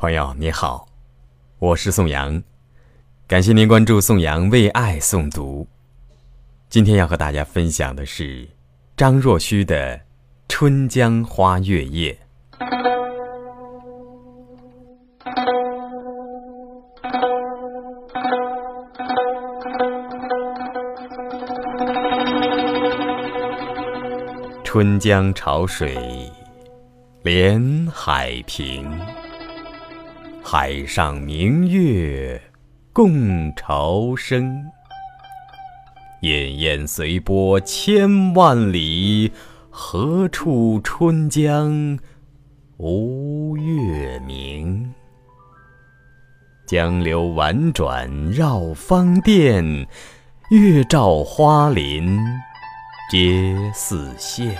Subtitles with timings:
[0.00, 0.86] 朋友你好，
[1.58, 2.40] 我是宋阳，
[3.26, 5.66] 感谢您关注宋阳为爱诵读。
[6.68, 8.48] 今天要和大家分享的是
[8.96, 9.96] 张若虚的
[10.48, 12.16] 《春江花月夜》。
[24.62, 26.30] 春江潮水
[27.24, 28.88] 连海平。
[30.50, 32.40] 海上明月
[32.94, 34.64] 共潮生，
[36.22, 39.30] 滟滟随波千万里，
[39.68, 41.98] 何处春江
[42.78, 44.94] 无月明？
[46.66, 49.62] 江流宛转绕芳甸，
[50.50, 52.18] 月照花林
[53.10, 54.50] 皆似霰。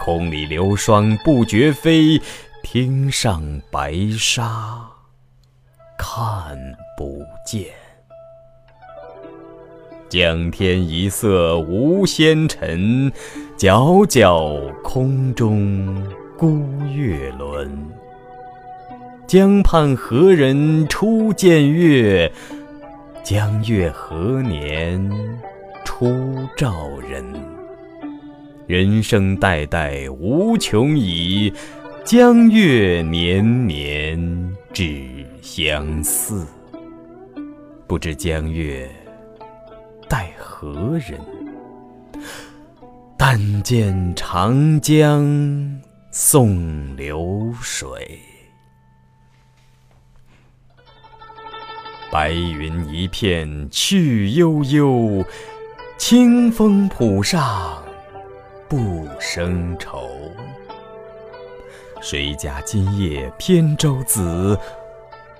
[0.00, 2.22] 空里流霜不觉飞。
[2.62, 4.88] 汀上白沙
[5.98, 6.56] 看
[6.96, 7.66] 不见，
[10.08, 13.12] 江天一色无纤尘，
[13.58, 16.06] 皎皎空中
[16.38, 17.70] 孤月轮。
[19.26, 22.32] 江畔何人初见月？
[23.24, 25.10] 江月何年
[25.84, 27.24] 初照人？
[28.66, 31.52] 人生代代无穷已。
[32.04, 36.44] 江月年年只相似，
[37.86, 38.90] 不知江月
[40.08, 41.20] 待何人？
[43.16, 48.18] 但见长江送流水，
[52.10, 55.24] 白云一片去悠悠，
[55.98, 57.80] 清风浦上
[58.68, 60.10] 不生愁。
[62.02, 64.58] 谁家今夜扁舟子？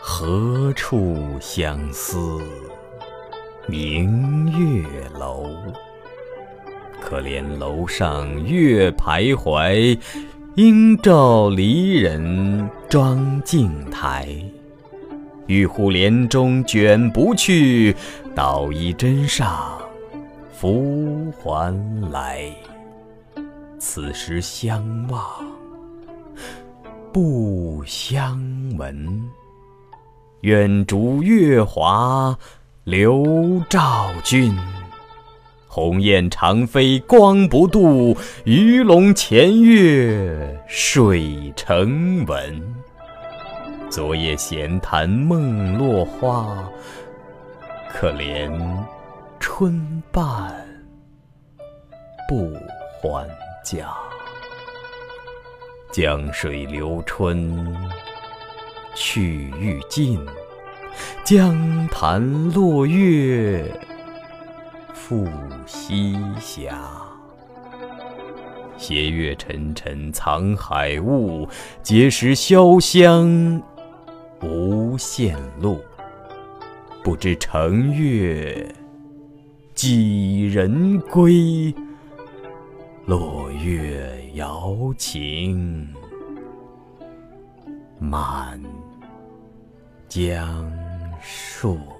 [0.00, 2.40] 何处相思
[3.66, 4.86] 明月
[5.18, 5.48] 楼？
[7.02, 9.98] 可怜楼上月徘徊，
[10.54, 14.28] 应照离人妆镜台。
[15.48, 17.96] 玉户帘中卷不去，
[18.32, 19.76] 捣衣砧上
[20.52, 21.76] 拂还
[22.12, 22.48] 来。
[23.80, 25.53] 此时相望。
[27.14, 28.42] 不相
[28.76, 29.22] 闻，
[30.40, 32.36] 愿逐月华
[32.82, 34.52] 流照君。
[35.68, 42.74] 鸿雁长飞光不度，鱼龙潜跃水成文。
[43.88, 46.68] 昨夜闲谈梦落花，
[47.92, 48.50] 可怜
[49.38, 50.52] 春半
[52.28, 52.52] 不
[53.00, 53.24] 还
[53.64, 54.03] 家。
[55.94, 57.72] 江水流春
[58.96, 60.18] 去欲尽，
[61.22, 62.20] 江潭
[62.52, 63.72] 落月
[64.92, 65.28] 复
[65.66, 66.72] 西斜。
[68.76, 71.46] 斜月沉沉藏海雾，
[71.84, 73.62] 碣石潇湘
[74.42, 75.80] 无限路。
[77.04, 78.68] 不知乘月
[79.74, 81.72] 几人归？
[83.06, 85.88] 落月瑶琴
[88.00, 88.60] 满
[90.08, 90.68] 江
[91.22, 91.93] 树。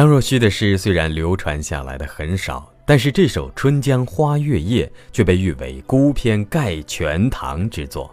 [0.00, 8.10] 张若虚的诗虽然流传下来的很少，但是这首《春江花月夜》却被誉为孤篇盖全唐之作，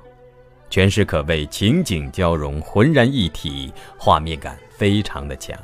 [0.69, 5.57] 全诗可谓情景交融，浑然一体，画面感非常的强。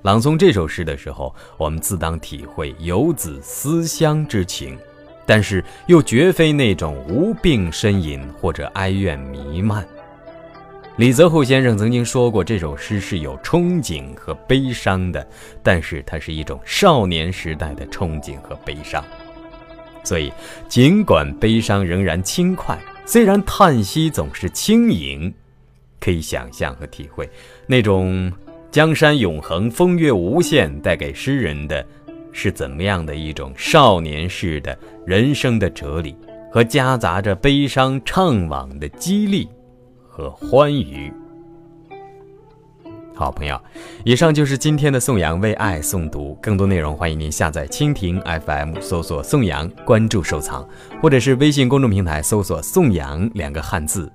[0.00, 4.78] 朗诵这首诗的时候，我们自当体会游子思乡之情，
[5.26, 9.86] 但是又绝非那种无病呻吟或者哀怨弥漫。
[10.98, 15.26] 李泽厚先生曾经说过，这首诗是有憧憬和悲伤的，
[15.62, 19.02] 但是它是一种少年时代的憧憬和悲伤。
[20.04, 20.30] 所以，
[20.68, 25.32] 尽管悲伤仍然轻快，虽然叹息总是轻盈，
[25.98, 27.26] 可以想象和体会
[27.66, 28.30] 那种
[28.70, 31.84] 江山永恒、风月无限带给诗人的，
[32.32, 36.14] 是怎么样的一种少年式的人生的哲理，
[36.52, 39.48] 和夹杂着悲伤怅惘的激励。
[40.12, 41.10] 和欢愉。
[43.14, 43.58] 好朋友，
[44.04, 46.36] 以上就是今天的宋阳为爱诵读。
[46.42, 50.68] 更多内容，欢迎您下载蜻蜓 FM，搜索宋阳，关注收藏，
[51.00, 54.12] 或者是微信公众平台搜索“宋阳”两个汉字。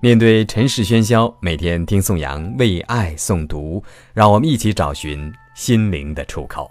[0.00, 3.82] 面对尘世喧嚣，每天听宋阳为爱诵读，
[4.14, 6.70] 让我们一起找寻心灵的出口。